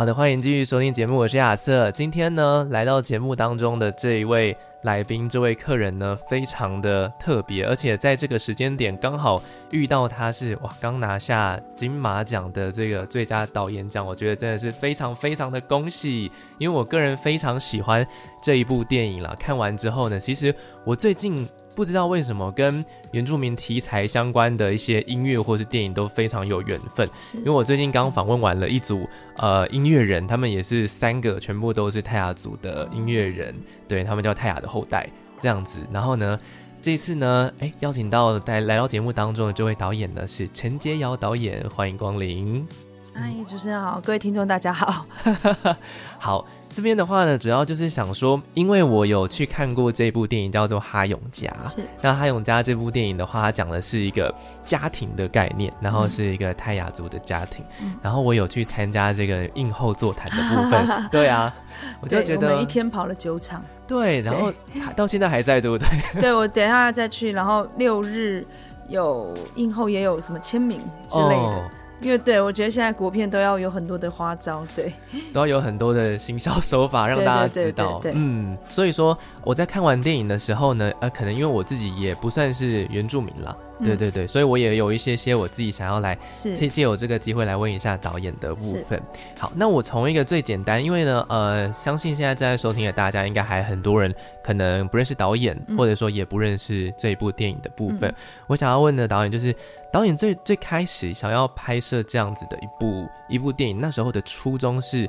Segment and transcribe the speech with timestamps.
[0.00, 1.92] 好的，欢迎继续收听节目，我是亚瑟。
[1.92, 9.38] 今天呢，来到节目当中的这一位来宾，这位客人呢，非常的特别，而且在这个时间点刚好
[9.70, 18.06] 遇到他是哇，刚拿下金马奖的这个最佳导演奖，我觉得真的是非常非常的恭喜，因为我个人非常喜欢
[18.42, 19.36] 这一部电影了。
[19.38, 21.46] 看完之后呢，其实我最近。
[21.74, 33.54] 不知道为什么跟原住民题材相关的一些音乐或是电影都非常有缘分，因为我最近刚访问完了一组呃音乐人，他们也是三个，全部都是泰雅族的音乐人，
[33.88, 35.08] 对，他们叫泰雅的后代
[35.40, 35.80] 这样子。
[35.92, 36.38] 然后呢，
[36.82, 42.66] 这次呢，哎，邀请到来来到节目当中的这位导演呢是陈洁瑶导演，欢迎光临。
[43.12, 45.04] 嗨，主持人好，各位听众大家好。
[46.18, 46.46] 好。
[46.72, 51.52] 这边的话呢，主要就是想说，因为我有去看过这部电影，叫做《哈永家》。
[51.74, 51.80] 是。
[52.00, 57.64] 那《哈永家》这部电影的话，它讲的是一个家庭的概念，然后是一个泰雅族的家庭。
[57.82, 57.92] 嗯。
[58.00, 61.08] 然后我有去参加这个映后座谈的部分。
[61.10, 61.52] 对啊。
[62.00, 62.46] 我就觉得。
[62.46, 63.64] 我们一天跑了九场。
[63.84, 64.52] 对，然后
[64.94, 65.88] 到现在还在，对不对？
[66.22, 68.46] 对，我等一下再去，然后六日
[68.88, 71.42] 有映后，也有什么签名之类的。
[71.42, 71.68] 哦
[72.00, 74.92] 因为对，我觉得现在国片都要有很多的花招，对，
[75.32, 78.00] 都要有很多的行销手法让大家知道。
[78.12, 83.54] 嗯，所以说我在看完电影的时候呢，呃，可能因为我自己也不算是原住民啦。
[83.82, 86.16] 对对对，所以我也有一些些我自己想要来
[86.54, 89.00] 借借有这个机会来问一下导演的部分。
[89.38, 98.10] 好，那我从一个最简单，因为呢，呃，相信现在正在收听的大家应该还很多人可能不认识导演，或者说也不认识这一部电影的部分。
[98.10, 98.14] 嗯、
[98.46, 99.54] 我想要问的导演就是，
[99.92, 105.08] 导演最最开始想要拍摄这样子的一部一部电影，那时候的初衷是，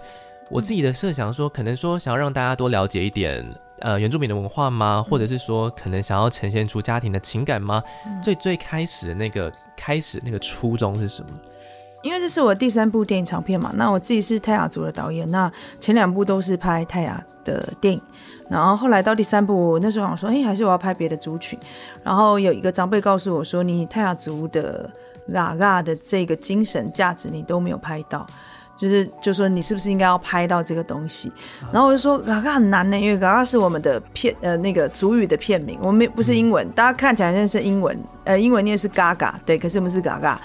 [0.49, 3.45] 我自己的设想说，可能说想要让大家多了解一点。
[3.81, 5.03] 呃，原住民的文化吗？
[5.03, 7.83] 或者是说，可能想要呈现出家庭的情感吗？
[8.05, 11.29] 嗯、最最开始的那个开始那个初衷是什么？
[12.03, 13.71] 因为这是我第三部电影长片嘛。
[13.75, 18.01] 那我自己是泰雅族的导演，那前两部都是拍泰雅的电影，
[18.49, 21.59] 然后后来到第三部，那时候想说，哎，还是我要拍别的族群。
[22.03, 24.89] 然后有一个长辈告诉我说，你泰雅族的
[25.31, 28.25] 嘎嘎的这个精神价值，你都没有拍到。
[28.81, 31.31] 就是，就说你是不是应该要拍到这个东西？
[31.71, 40.41] 然后我就说，嘎嘎很难呢，因为嘎嘎是我们的片，呃，那个主语的片名，我们不是英文，大家看起来像是英文，呃，英文念是嘎嘎，对，可是我们是嘎嘎。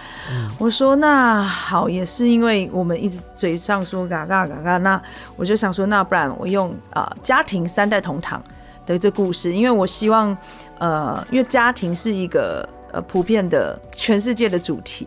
[0.58, 5.00] 我说那好，也是因为我们一直嘴上说嘎嘎嘎嘎，那
[5.36, 8.42] 我就想说，那不然我用啊、呃，家庭三代同堂
[8.84, 10.36] 的这故事，因为我希望，
[10.78, 15.06] 呃，因为家庭是一个呃普遍的全世界的主题。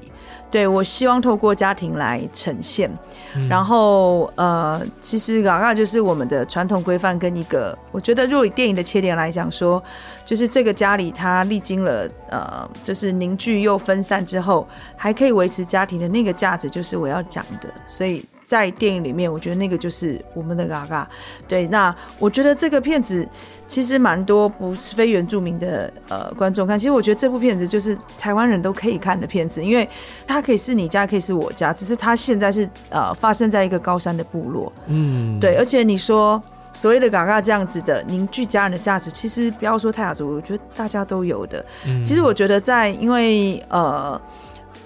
[0.52, 2.90] 对，我希望透过家庭来呈现，
[3.36, 9.82] 嗯、然后呃，其实嘎嘎就是我们的传统规范跟一个，我觉得若以电影的切点来讲说，
[10.26, 18.26] 就是这个家里它历经了呃，就是凝聚又分散之后，还可以维持家庭的那个价值，就是我要讲的，所以。
[18.50, 21.08] 在电影里面，我觉得那个就是我们的嘎嘎。
[21.48, 23.24] 对，那我觉得这个片子
[23.68, 26.80] 其实蛮多不是非原住民的呃观众看。
[26.80, 29.88] 其实我觉得这部片子就是台湾人都可以看的片子，因为
[30.26, 34.74] 它可以是你家，可以是我家，只是它现在是呃发生在一个高山的部落。
[34.88, 35.56] 嗯，对。
[35.56, 36.42] 而且你说
[36.74, 41.64] 所谓的嘎嘎这样子的凝聚家人的价值，其实不要说泰雅族，我觉得大家都有的。
[41.86, 44.20] 嗯，其实我觉得在因为呃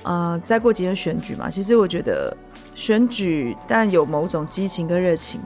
[0.03, 2.35] 呃再过几天选举嘛，其实我觉得。
[2.76, 5.40] 选举当然有某种激情跟热情，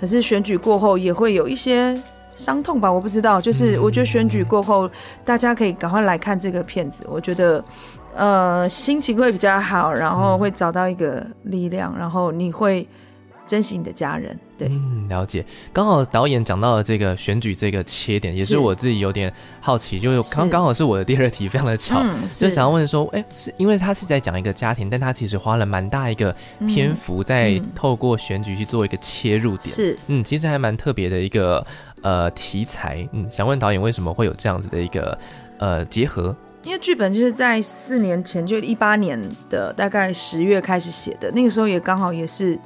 [0.00, 2.00] 可是选举过后也会有一些
[2.34, 2.90] 伤痛吧？
[2.90, 4.90] 我不知道，就是我觉得选举过后，
[5.24, 7.64] 大家可以赶快来看这个片子，我觉得
[8.14, 12.86] 呃心情会比较好，然后会找到一个力量，然后你会。
[13.50, 15.44] 珍惜你的家人，对，嗯，了解。
[15.72, 26.32] 刚好导演讲到了这个选举这个切点，也是我自己有点好奇，就刚刚好是我的第二题，非常的巧，嗯、就想要问说，哎、欸，是因为他是在讲一个家庭，但他其实花了蛮大一个
[26.68, 31.66] 篇幅在透过选举去做一个切入点，是，嗯，其实还蛮特别的一个
[32.02, 35.18] 呃题材，嗯，想问导演为什么会有这样子的一个
[35.58, 36.32] 呃结合？
[36.62, 42.56] 因为剧本就是在四年前，就一八年的大概十月开始写的，那个时候也刚好也是。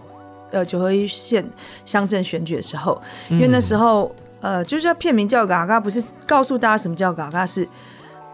[0.54, 1.44] 呃，九合一县
[1.84, 7.68] 乡镇选举的时候，因为那时候，呃，就是要片名叫嘎嘎，不是告诉大家什么叫嘎嘎，是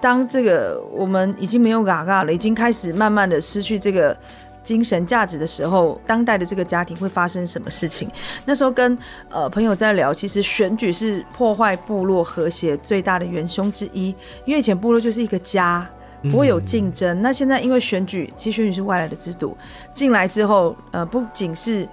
[0.01, 4.17] 当这个我们已经没有嘎嘎了，已经开始慢慢的失去这个
[4.63, 8.07] 精神价值的时候，当代的这个家庭会发生什么事情？
[8.45, 8.97] 那时候跟
[9.31, 14.15] 呃朋友在聊，其实选举是破坏部落和谐最大的元凶之一，
[14.45, 15.89] 因为以前部落就是一个家，
[16.31, 17.19] 不会有竞争。
[17.19, 19.57] 嗯、那现在因为选举，其实选举是外来的制度
[19.93, 21.89] 进来之后，呃，不仅是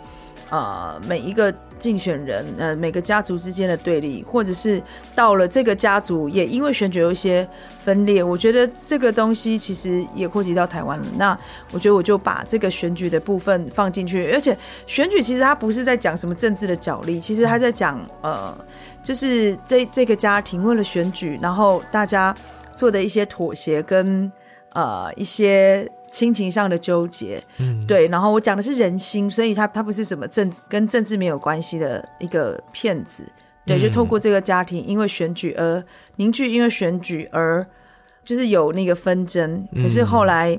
[0.49, 1.53] 呃每一个。
[1.79, 4.81] 竞选人，呃，每个家族之间的对立，或者是
[5.13, 7.47] 到了这个家族也因为选举有一些
[7.83, 11.05] 分裂，我觉得这个东西其实也扩及到台湾了。
[11.19, 11.37] 那
[11.71, 14.57] 我觉得我就把这个选举的部分放进去，而且
[14.87, 18.57] 选举其实它不是在讲什么政治的角力，其实它在讲，呃，
[19.03, 22.35] 就是这这个家庭为了选举，然后大家
[22.75, 24.31] 做的一些妥协跟
[24.73, 25.87] 呃一些。
[26.11, 33.23] 亲情上的纠结，嗯，对，然后我讲的是人心，所以他他不是什么政治跟政治没有关系的一个骗子，
[33.65, 35.83] 对，就透过这个家庭因为选举而
[36.15, 37.65] 凝聚，因为选举而
[38.23, 40.57] 就是有那个纷争，可是后来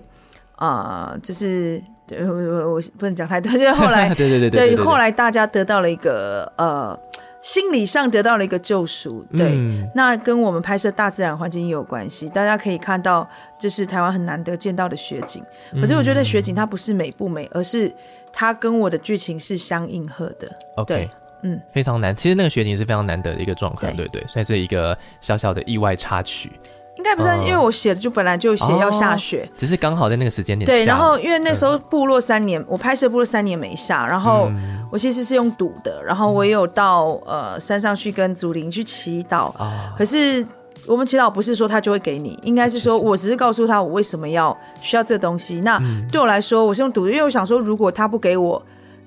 [0.56, 6.99] 啊、呃，就是对我我不能讲太多，就是后来 对对对对，对，后来大家得到了一个呃。
[7.40, 12.29] 心理上得到了一个救赎，对，嗯、那跟我们拍摄大自然环境也有关系。
[12.29, 15.43] 大家可以看到，就是台湾很难得见到的雪景。
[15.75, 17.93] 可是我觉得雪景它不是美不美，而是
[18.32, 20.50] 它跟我的剧情是相应和的。
[20.76, 21.08] OK，
[21.43, 22.14] 嗯，非常难。
[22.14, 26.50] 其实那个雪景是非常难得的一个状况，对，对对，算是一个小小的意外插曲。
[26.99, 30.67] 应该不是，因为我写的就本来就写要下雪，只是刚好在那个时间点。
[30.67, 34.50] 对，然后因为那时候部落三年，我拍摄部落三年没下，然后
[34.91, 39.55] 我其实是用赌的，然后我也有到呃山上去跟祖灵去祈祷。
[39.97, 40.45] 可是
[40.89, 45.61] 我们祈祷不是说他就会给你，应该是说我只是告诉他我为什么要需要这个东西。
[45.61, 45.81] 那
[46.11, 48.61] 对我来说，我是用赌的，因为我想说，如果他不给我，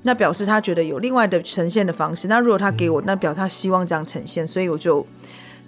[0.04, 2.30] 那表示他觉得有另外的呈现的方式。
[2.30, 5.06] 那如果他给我，那表示他希望这样呈现，所以我就。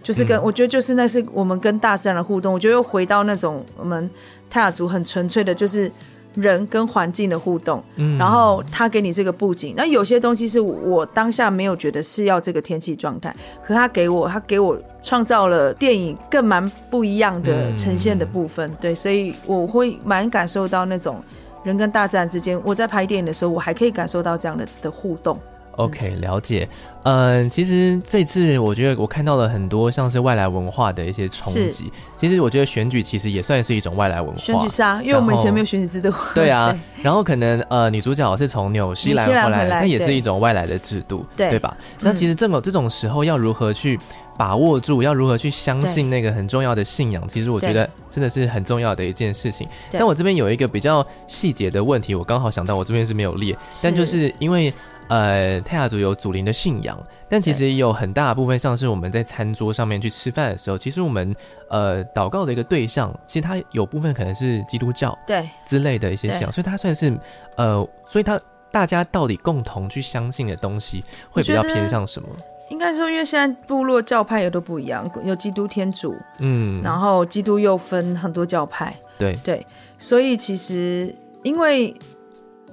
[0.04, 4.08] 就是跟、嗯、我觉得就是那是我们跟大自然的互动，我觉得又回到那种我们
[4.50, 5.90] 泰雅族很纯粹的，就是
[6.36, 7.82] 人跟环境的互动。
[7.96, 13.34] 嗯，然后他给你这个布景，那有些东西是我当下没有觉得是要这个天气状态，
[13.66, 18.70] 可他给我，他给我创造了电影更蛮不一样的呈现的部分。
[18.70, 21.24] 嗯、对，所以我会蛮感受到那种
[21.64, 25.40] 人跟大自然之间，我在拍电影的时候，我还可以感受到这样的的互动。
[25.78, 26.68] OK，了解。
[27.04, 31.92] 嗯，其实这次我觉得我看到了很多像是外来文化的一些冲击。
[32.16, 34.38] 其实我觉得选举其实也算是一种外来文化。
[34.40, 36.16] 选举是啊，因为我们以前没有选举制度。
[36.34, 41.76] 对啊， 对然后可能呃女主角是从纽西兰回来，那也是一种外来的制度，对，对吧？
[42.00, 44.00] 那其实这么这种时候要如何去
[44.38, 47.28] 把握住，要如何去相信那个很重要的信仰？
[47.28, 49.68] 其实我觉得真的是很重要的一件事情。
[49.92, 54.74] 但我这边有一个比较细节的问题，我刚好想到，我这边是没有列，但就是因为。
[55.10, 56.98] 呃，泰雅族有祖灵的信仰，
[57.30, 61.36] 但其实也有很大部分，像是我们在餐桌上面去吃饭的时候，其实我们
[61.70, 65.48] 呃祷告的一个对象，其实它有部分可能是基督教对。
[65.66, 67.16] 之类的一些信仰，所以它算是
[67.58, 68.40] 呃，所以它
[68.72, 72.30] 大家到底共同去相信的东西会比较偏向什么？
[72.70, 79.36] 应该说，因为现在部落教派也都不一样，有基督天主，嗯，然后基督又分很多教派，对。
[79.44, 79.66] 对，
[80.00, 81.14] 所以其实
[81.44, 81.94] 因为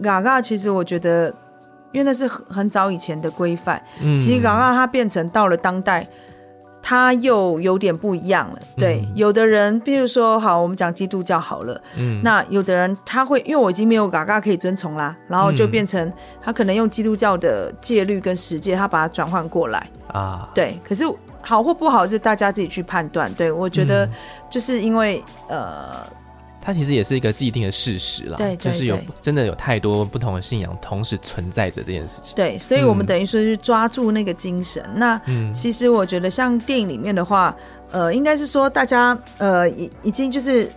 [0.00, 1.35] 嘎嘎，其实我觉得。
[1.92, 6.06] 因为那是很很早以前的规范，嗯、其实嘎嘎它变成到了当代，
[6.82, 8.58] 它又有点不一样了。
[8.76, 20.49] 对，嗯、有的人，比如说，好，我们讲基督教好了，嗯，那有的人他会，因为我已经没有嘎嘎可以遵从啦，然后就变成他可能用基督教的戒律跟实践，他把它转换过来啊。
[20.54, 21.04] 对，可是
[21.42, 23.32] 好或不好是大家自己去判断。
[23.35, 24.09] 对，我觉得
[24.49, 26.20] 就是因为、嗯、呃。
[26.61, 32.35] 它其实也是一个既定的事实啦，对，就是有真的有太多不同的信仰同时存在着这件事情。
[32.37, 34.83] 对，所以我们等于说是抓住那个精神。
[34.95, 37.57] 嗯、那其实我觉得像电影里面的话，
[37.90, 40.71] 呃，应该是说大家呃已已经就是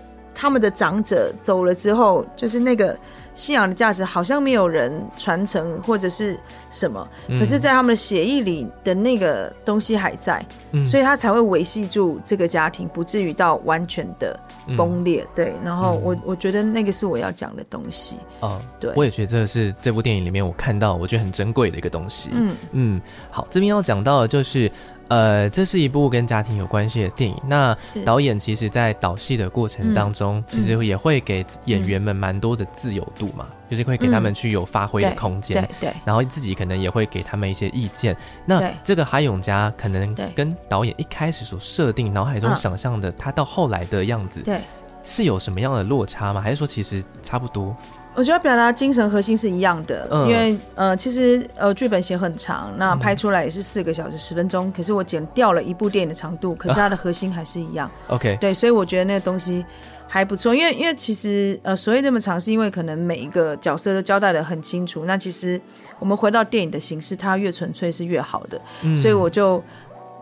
[0.44, 2.94] 他们的长者走了之后，就是那个。
[3.36, 14.40] 信仰的价值好像没有人传承或者是什么，嗯、可是，在他们的血液里的那个东西还在，嗯、所以他才会维系住这个家庭，不至于到完全的
[14.78, 15.24] 崩裂。
[15.24, 18.18] 嗯、对，然后我、嗯、我觉得那个是我要讲的东西。
[18.42, 22.30] 哦，对，我也觉得这是这部电影里面我看到我觉得很珍贵的一个东西。
[22.34, 24.72] 嗯嗯，好，这边要讲到的就是。
[25.10, 27.36] 呃，这是一部跟家庭有关系的电影。
[27.46, 35.62] 那导演其实，在导戏的过程当中，嗯、其实也会给演员们蛮多的自由度嘛，嗯、就是会给他们去有发挥的空间。
[35.80, 35.94] 对对。
[36.06, 38.16] 然后自己可能也会给他们一些意见。
[38.46, 44.62] 那这个哈永家可能跟导演一开始所设定、脑海中想象的他到后来的样子，对，
[45.04, 46.42] 是有什么样的落差吗？
[46.42, 47.76] 还是说其实差不多？
[48.16, 57.90] 我觉得表达精神核心是一样的，嗯、因为呃，其实呃，剧本写很长，那拍出来也是四个小时十分钟，嗯、可是我剪掉了一部电影的长度，可是它的核心还是一样。
[58.10, 59.66] OK，、啊、对，所以我觉得那个东西
[60.08, 65.06] 还不错，因为因为其实呃，所谓那么长，是因为可能每一个角色都交代的很清楚。
[65.06, 65.60] 那其实
[65.98, 69.64] 我们回到电影的形式，它越纯粹是越好的，嗯、所以我就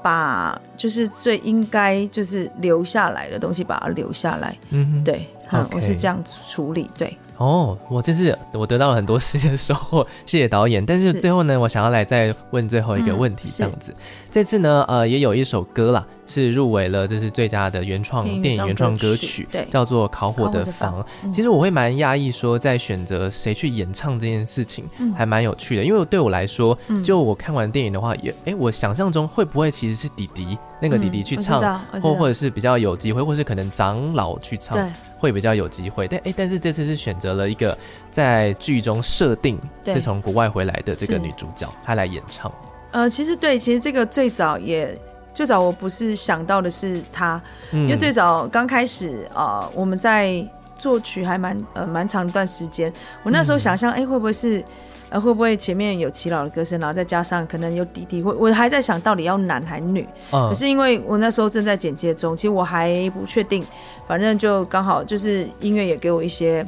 [0.02, 4.58] 把就是最应该就是留下来的东西把它留下来。
[4.70, 5.76] 嗯哼，对，嗯，Okay.
[5.76, 7.18] 我是这样处理，对。
[7.42, 10.86] 哦，我这次我得到了很多时间的收获，谢谢导演。
[10.86, 13.92] 但是最后呢，我想要来再问最后一个问题，这样子。
[13.92, 21.02] 嗯、这次呢，呃，也有一首歌啦，是入围了，这是最佳的原创电影原创歌曲，对，叫做《烤火的房》。
[21.24, 24.86] 嗯、其实我会蛮讶异，说在选择谁去演唱这件事情，
[25.16, 25.84] 还蛮有趣的。
[25.84, 34.90] 嗯、因为对我来说，就我看完电影的话，也哎，我想象中会不会其实是弟弟那个弟弟去唱，或或者是比较有机会，或是可能长老去唱。
[35.18, 37.78] 会比较有机会，但哎，但是这次是选择了一个
[38.10, 42.52] 在剧中设定是从国外回来的这个女主角，她来演唱。
[42.90, 44.98] 呃，其实对，其实这个最早也
[45.34, 50.46] 最早我不是想到的是他，嗯、因为最早刚开始啊、呃，我们在
[50.78, 52.92] 作曲还蛮呃蛮长一段时间，
[53.24, 54.64] 我那时候想象，哎、嗯，会不会是？
[55.10, 58.22] 呃，会不会前面有齐老的歌声，然后再加上可能有弟弟？
[58.22, 60.08] 会我还在想到底要男还女。
[60.32, 60.48] 嗯。
[60.48, 63.62] 可是因为我那时候正在剪接中，其实我还不确定。
[64.08, 66.66] 反正就刚好就是音乐也给我一些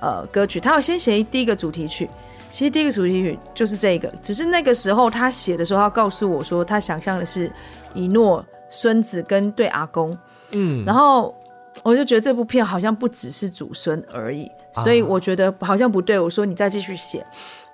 [0.00, 2.08] 呃歌曲，他要先写第一个主题曲。
[2.50, 7.50] 其实第一个主题曲就是这个，只是那个时候他写的时候，他告诉我说他想象的是
[7.94, 10.16] 一诺孙子跟对阿公。
[10.52, 10.84] 嗯。
[10.84, 11.34] 然后
[11.84, 16.18] 我就觉得这部片好像不只是祖孙而已，所以我觉得好像不对。
[16.18, 17.24] 我说你再继续写。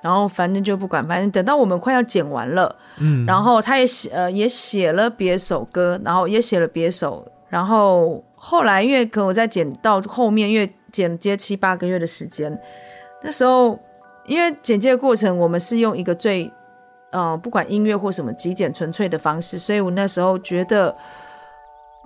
[0.03, 12.59] 然后反正就不管，反正等到我们快要剪完了，嗯，然后他也写呃也写了别首歌，然后也写了别首，然后后来因为可能我在剪到后面，因为剪接七八个月的时间，
[13.23, 13.79] 那时候
[14.25, 16.51] 因为剪接的过程，我们是用一个最
[17.11, 20.97] 呃不管音乐或什么极简纯粹的方式，所以我那时候觉得。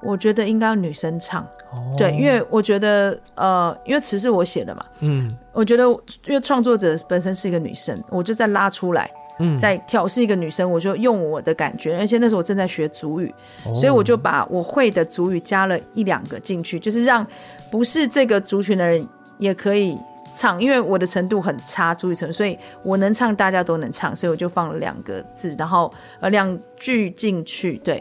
[0.03, 1.43] 我觉得应该要女生唱，
[1.73, 5.85] 哦、对，因为我觉得，呃，因为词是我写的嘛，嗯，我觉得
[6.25, 13.35] 因为创作者本身是一个女生，我就再拉出来，嗯，再调试一个女生，我就用我的感觉，而且那时候我正在学族语，
[13.67, 17.27] 哦、所以我就把我会的族语加了一两个进去，就是让
[17.71, 19.05] 不是这个族群的人
[19.39, 19.99] 也可以。
[20.33, 28.01] 唱，因为我的程度很差，注意程度，所以我能唱，大家都能唱，所以我就放了两个字，然后呃两句进去，对。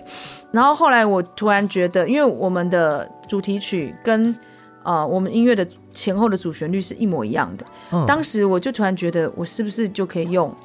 [0.51, 4.35] 然后后来我突然觉得，因为我们的主题曲跟
[4.83, 10.55] 呃我们音乐的前后的主旋律是一模一样的，嗯、当时我就突然觉得，我是不是就可以用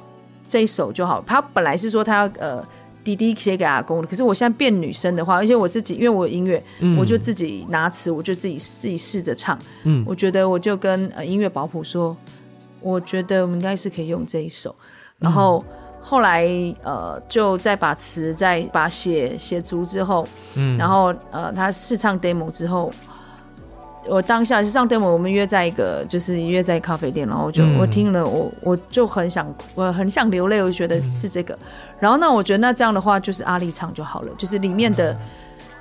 [0.45, 1.23] 这一首就好？
[1.25, 2.65] 他本来是说他要呃。
[3.05, 9.55] 弟弟写给阿公的，可是我现在变女生的话，而且我自己因为我有音乐，嗯、我就自己拿词，我就自己自己试着唱。
[9.83, 12.17] 嗯，我觉得我就跟呃音乐保普说，
[12.81, 14.75] 我觉得我们应该是可以用这一首。
[15.19, 15.63] 然后
[16.01, 16.47] 后来
[16.81, 22.91] 呃就再把词再把写写足之后，嗯，然后呃他试唱 demo 之后。
[24.07, 31.53] 我当下是上 demo，我们约在一个，就是约在咖啡店，然后我就、嗯、我听了，我我就很想，我很想流泪，我就觉得是这个。
[31.55, 31.67] 嗯、
[31.99, 35.17] 然后那我觉得那这样的话，就是阿丽唱就好了，就是里面的、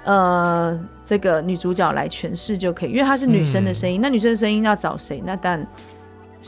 [0.05, 5.23] 嗯、呃这个女主角来诠释就可以，因为她是女生的声音，嗯、那女生的声音要找谁？
[5.25, 5.67] 那但。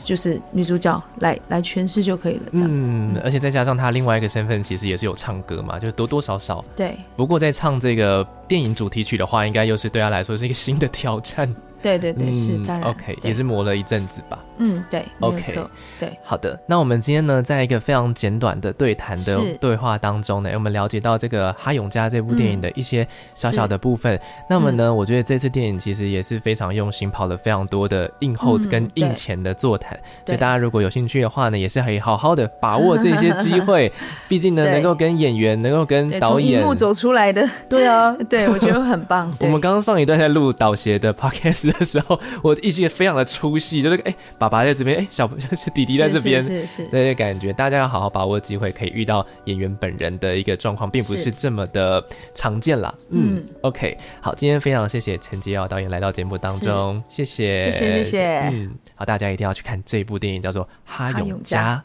[0.03, 2.91] 就是女主角来来诠释就可以了，这样子。
[2.91, 6.63] 嗯，而且再加上她另外一个身份，其实也是有唱歌嘛，就多多少少。
[6.75, 6.95] 对。
[7.15, 11.51] 不过在唱这个电影主题曲的话，应该又是对她来说是一个新的挑战。
[11.81, 12.89] 对对对，嗯、是当然。
[12.89, 14.39] OK，也是磨了一阵子吧。
[14.57, 15.05] 嗯，对。
[15.19, 15.59] OK，
[15.99, 16.17] 对。
[16.23, 24.15] 好的，那我们今天呢，在一个非常简短的对谈的对话当中呢，我们了解到这个哈永家这部电影的一些小小的部分。
[24.15, 29.95] 嗯、那么呢，嗯、我觉得这次电影其实也是非常用心，跑了非常多的映后跟映前的座谈。
[29.97, 33.91] 嗯、所以大家如果有兴趣的话呢，也是可以好好的把握这些机会。
[34.27, 39.31] 毕竟呢，能够跟演员，能够跟导演走出来的，对啊， 对我觉得很棒。
[39.39, 51.27] 我们刚刚上一段在录导协的 podcast 的时候，我一直非常的出戏，就是哎，爸爸在这边，哎，小是弟弟在这边，是是是，那些感觉，大家要好好把握机会，可以遇到演员本人的一个状况，并不是。
[51.37, 52.91] 这么的常见啦。
[53.09, 61.83] 嗯，嗯，OK，好，今天非常谢谢陈洁瑶导演来到节目当中，谢谢，谢谢，谢谢，嗯，好，大家一定要去看这部电影，叫做《哈永家》。